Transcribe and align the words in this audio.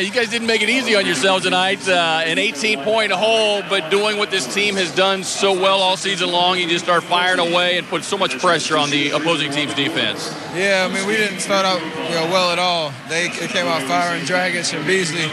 you 0.00 0.10
guys 0.10 0.30
didn't 0.30 0.46
make 0.46 0.62
it 0.62 0.70
easy 0.70 0.96
on 0.96 1.04
yourselves 1.04 1.44
tonight. 1.44 1.86
Uh, 1.86 2.22
an 2.24 2.38
18-point 2.38 3.12
hole, 3.12 3.62
but 3.68 3.90
doing 3.90 4.16
what 4.16 4.30
this 4.30 4.52
team 4.52 4.74
has 4.76 4.94
done 4.94 5.22
so 5.22 5.52
well 5.52 5.80
all 5.80 5.96
season 5.96 6.30
long, 6.30 6.58
you 6.58 6.68
just 6.68 6.84
start 6.84 7.02
firing 7.04 7.38
away 7.38 7.76
and 7.76 7.86
put 7.86 8.02
so 8.02 8.16
much 8.16 8.38
pressure 8.38 8.76
on 8.76 8.90
the 8.90 9.10
opposing 9.10 9.50
team's 9.50 9.74
defense. 9.74 10.34
Yeah, 10.54 10.88
I 10.88 10.94
mean, 10.94 11.06
we 11.06 11.16
didn't 11.16 11.40
start 11.40 11.66
out 11.66 11.80
you 11.80 12.14
know, 12.14 12.26
well 12.32 12.50
at 12.50 12.58
all. 12.58 12.92
They, 13.08 13.28
came 13.28 13.66
out 13.66 13.82
firing. 13.82 14.22
Dragic 14.22 14.74
and 14.74 14.86
Beasley 14.86 15.28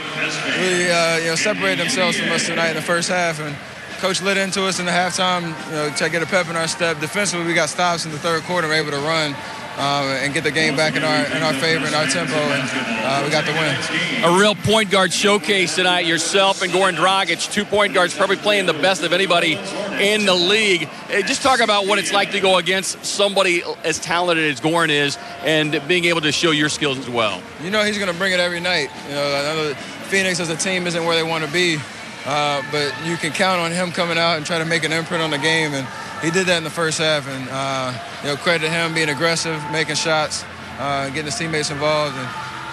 really 0.60 0.92
uh, 0.92 1.18
you 1.18 1.26
know, 1.28 1.36
separated 1.36 1.80
themselves 1.80 2.20
from 2.20 2.30
us 2.30 2.46
tonight 2.46 2.70
in 2.70 2.76
the 2.76 2.82
first 2.82 3.10
half. 3.10 3.40
And 3.40 3.56
coach 4.00 4.22
lit 4.22 4.38
into 4.38 4.66
us 4.66 4.80
in 4.80 4.86
the 4.86 4.92
halftime, 4.92 5.48
you 5.68 5.72
know, 5.72 5.90
to 5.96 6.10
get 6.10 6.22
a 6.24 6.26
pep 6.26 6.50
in 6.50 6.56
our 6.56 6.68
step. 6.68 7.00
Defensively, 7.00 7.46
we 7.46 7.54
got 7.54 7.70
stops 7.70 8.06
in 8.06 8.12
the 8.12 8.20
third 8.20 8.44
quarter, 8.44 8.72
able 8.74 8.92
to 8.92 8.98
run 8.98 9.36
um, 9.78 10.08
and 10.08 10.34
get 10.34 10.44
the 10.44 10.52
game 10.52 10.76
back 10.76 10.96
in 10.96 11.04
our 11.04 11.26
in 11.38 11.44
our 11.44 11.54
favor 11.54 11.86
and 11.86 11.94
our 11.94 12.08
tempo, 12.08 12.34
and 12.34 12.70
uh, 13.06 13.22
we 13.24 13.30
got 13.30 13.46
the 13.46 13.52
win. 13.54 14.26
A 14.26 14.40
real 14.40 14.56
point 14.56 14.90
guard 14.90 15.14
showcase 15.14 15.76
tonight. 15.76 16.08
Yourself 16.08 16.64
and 16.64 16.72
Goran 16.72 16.96
Dragic, 16.96 17.52
two 17.52 17.64
point 17.64 17.94
guards, 17.94 18.16
probably 18.16 18.38
playing 18.38 18.66
the 18.66 18.74
best 18.74 19.04
of 19.04 19.14
anybody 19.14 19.54
in 20.00 20.26
the 20.26 20.34
league. 20.34 20.90
Just 21.28 21.44
talk 21.44 21.60
about 21.60 21.86
what 21.86 22.00
it's 22.00 22.12
like 22.12 22.32
to 22.32 22.40
go 22.40 22.58
against 22.58 23.06
somebody 23.06 23.62
as 23.84 24.00
talented 24.00 24.52
as 24.52 24.60
Goran 24.60 24.90
is, 24.90 25.18
and 25.42 25.80
being 25.88 26.06
able 26.06 26.22
to 26.22 26.32
show 26.32 26.52
your 26.52 26.70
skills 26.70 26.98
as 26.98 27.10
well. 27.10 27.42
You 27.64 27.70
know 27.70 27.84
he's 27.84 28.00
going 28.00 28.12
to 28.12 28.18
bring 28.18 28.34
it 28.34 28.40
every 28.40 28.60
night. 28.60 28.90
You 29.10 29.16
know, 29.16 29.74
Phoenix 30.08 30.40
as 30.40 30.50
a 30.50 30.58
team 30.58 30.88
isn't 30.88 31.06
where 31.06 31.16
they 31.16 31.30
want 31.30 31.46
to 31.46 31.52
be, 31.52 31.78
uh, 32.26 32.64
but 32.72 32.96
you 33.06 33.16
can 33.18 33.32
count 33.32 33.62
on 33.62 33.72
him 33.72 33.92
coming 33.92 34.18
out 34.18 34.38
and 34.38 34.46
try 34.46 34.58
to 34.58 34.66
make 34.66 34.84
an 34.84 34.92
imprint 34.92 35.22
on 35.22 35.30
the 35.30 35.38
game 35.38 35.74
and 35.74 35.86
he 36.22 36.32
did 36.32 36.48
that 36.48 36.58
in 36.58 36.64
the 36.64 36.70
first 36.70 36.98
half, 36.98 37.28
and 37.28 37.48
uh, 37.50 37.94
you 38.24 38.30
know, 38.30 38.38
credit 38.38 38.66
to 38.66 38.72
him 38.72 38.94
being 38.94 39.10
aggressive, 39.10 39.62
making 39.72 39.96
shots, 39.96 40.44
uh, 40.80 41.08
getting 41.10 41.26
his 41.26 41.38
teammates 41.38 41.70
involved. 41.70 42.16
And 42.16 42.28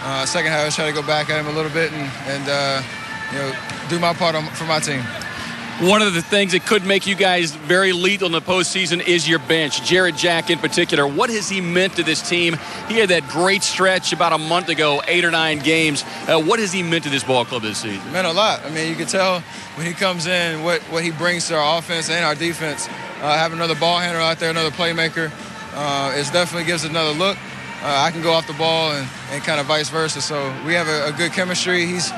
uh, 0.04 0.26
second 0.26 0.52
half, 0.52 0.62
I 0.62 0.64
was 0.66 0.74
trying 0.74 0.94
to 0.94 1.00
go 1.00 1.06
back 1.06 1.30
at 1.30 1.40
him 1.40 1.46
a 1.46 1.56
little 1.56 1.72
bit 1.72 1.92
and, 1.92 2.10
and 2.26 2.48
uh, 2.48 2.82
you 3.32 3.38
know, 3.38 3.54
do 3.88 3.98
my 3.98 4.12
part 4.12 4.34
on, 4.34 4.44
for 4.54 4.64
my 4.64 4.78
team. 4.78 5.02
One 5.80 6.02
of 6.02 6.14
the 6.14 6.22
things 6.22 6.52
that 6.52 6.64
could 6.64 6.86
make 6.86 7.04
you 7.04 7.16
guys 7.16 7.50
very 7.52 7.92
lethal 7.92 8.26
in 8.26 8.32
the 8.32 8.40
postseason 8.40 9.04
is 9.08 9.28
your 9.28 9.40
bench. 9.40 9.82
Jarrett 9.82 10.14
Jack 10.14 10.48
in 10.48 10.60
particular. 10.60 11.04
What 11.04 11.30
has 11.30 11.48
he 11.48 11.60
meant 11.60 11.96
to 11.96 12.04
this 12.04 12.26
team? 12.28 12.56
He 12.86 12.94
had 12.98 13.08
that 13.08 13.26
great 13.26 13.64
stretch 13.64 14.12
about 14.12 14.32
a 14.32 14.38
month 14.38 14.68
ago, 14.68 15.02
eight 15.08 15.24
or 15.24 15.32
nine 15.32 15.58
games. 15.58 16.04
Uh, 16.28 16.40
what 16.40 16.60
has 16.60 16.72
he 16.72 16.84
meant 16.84 17.02
to 17.04 17.10
this 17.10 17.24
ball 17.24 17.44
club 17.44 17.62
this 17.62 17.78
season? 17.78 18.12
Meant 18.12 18.28
a 18.28 18.32
lot. 18.32 18.64
I 18.64 18.70
mean, 18.70 18.88
you 18.88 18.94
can 18.94 19.08
tell 19.08 19.40
when 19.74 19.84
he 19.84 19.94
comes 19.94 20.28
in 20.28 20.62
what, 20.62 20.80
what 20.82 21.02
he 21.02 21.10
brings 21.10 21.48
to 21.48 21.56
our 21.56 21.78
offense 21.78 22.08
and 22.08 22.24
our 22.24 22.36
defense. 22.36 22.88
Uh, 23.20 23.36
have 23.36 23.52
another 23.52 23.74
ball 23.74 23.98
handler 23.98 24.20
out 24.20 24.38
there, 24.38 24.50
another 24.50 24.70
playmaker, 24.70 25.30
uh, 25.74 26.12
it 26.14 26.32
definitely 26.32 26.64
gives 26.64 26.84
another 26.84 27.10
look. 27.10 27.36
Uh, 27.82 28.04
I 28.06 28.10
can 28.12 28.22
go 28.22 28.32
off 28.32 28.46
the 28.46 28.54
ball 28.54 28.92
and, 28.92 29.08
and 29.30 29.42
kind 29.42 29.60
of 29.60 29.66
vice 29.66 29.90
versa. 29.90 30.20
So 30.20 30.54
we 30.64 30.72
have 30.74 30.86
a, 30.86 31.08
a 31.08 31.12
good 31.12 31.32
chemistry. 31.32 31.84
He's 31.84 32.10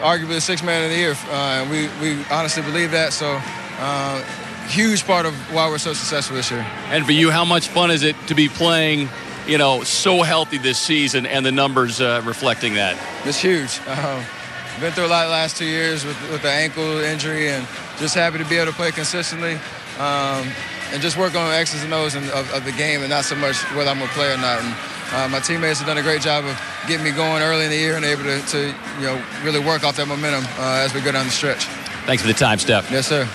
arguably 0.00 0.34
the 0.34 0.40
sixth 0.40 0.64
man 0.64 0.84
of 0.84 0.90
the 0.90 0.96
year. 0.96 1.14
Uh, 1.30 1.66
we, 1.70 1.88
we 2.00 2.24
honestly 2.30 2.62
believe 2.62 2.90
that. 2.92 3.12
So, 3.12 3.40
uh, 3.78 4.22
huge 4.68 5.06
part 5.06 5.26
of 5.26 5.34
why 5.52 5.68
we're 5.68 5.78
so 5.78 5.92
successful 5.92 6.36
this 6.36 6.50
year. 6.50 6.66
And 6.86 7.04
for 7.04 7.12
you, 7.12 7.30
how 7.30 7.44
much 7.44 7.68
fun 7.68 7.90
is 7.90 8.02
it 8.02 8.16
to 8.26 8.34
be 8.34 8.48
playing, 8.48 9.08
you 9.46 9.58
know, 9.58 9.84
so 9.84 10.22
healthy 10.22 10.58
this 10.58 10.78
season 10.78 11.26
and 11.26 11.44
the 11.44 11.52
numbers 11.52 12.00
uh, 12.00 12.22
reflecting 12.24 12.74
that? 12.74 12.98
It's 13.24 13.38
huge. 13.38 13.78
Uh, 13.86 14.24
been 14.80 14.92
through 14.92 15.06
a 15.06 15.08
lot 15.08 15.24
the 15.24 15.30
last 15.30 15.56
two 15.56 15.66
years 15.66 16.04
with, 16.04 16.20
with 16.30 16.42
the 16.42 16.50
ankle 16.50 16.98
injury 16.98 17.48
and 17.48 17.66
just 17.98 18.14
happy 18.14 18.38
to 18.38 18.44
be 18.44 18.56
able 18.56 18.72
to 18.72 18.76
play 18.76 18.90
consistently 18.90 19.58
um, 19.98 20.46
and 20.92 21.02
just 21.02 21.16
work 21.16 21.34
on 21.34 21.52
X's 21.52 21.82
and 21.82 21.92
O's 21.92 22.14
of, 22.14 22.28
of, 22.52 22.64
the 22.64 22.72
game 22.72 23.00
and 23.00 23.10
not 23.10 23.24
so 23.24 23.34
much 23.34 23.56
whether 23.74 23.90
I'm 23.90 24.02
a 24.02 24.06
player 24.08 24.34
or 24.34 24.38
not. 24.38 24.60
And, 24.60 24.74
uh, 25.12 25.28
my 25.28 25.40
teammates 25.40 25.78
have 25.78 25.86
done 25.86 25.98
a 25.98 26.02
great 26.02 26.20
job 26.20 26.44
of 26.44 26.60
getting 26.88 27.04
me 27.04 27.12
going 27.12 27.42
early 27.42 27.64
in 27.64 27.70
the 27.70 27.76
year 27.76 27.96
and 27.96 28.04
able 28.04 28.24
to, 28.24 28.40
to 28.46 28.74
you 28.98 29.06
know, 29.06 29.22
really 29.42 29.60
work 29.60 29.84
off 29.84 29.96
that 29.96 30.08
momentum 30.08 30.44
uh, 30.58 30.82
as 30.84 30.92
we 30.94 31.00
go 31.00 31.12
down 31.12 31.26
the 31.26 31.32
stretch. 31.32 31.64
Thanks 32.06 32.22
for 32.22 32.28
the 32.28 32.34
time, 32.34 32.58
Steph. 32.58 32.90
Yes, 32.90 33.06
sir. 33.06 33.28